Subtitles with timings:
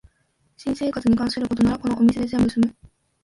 [0.57, 2.73] 新生活に関することならこのお店で全部すむ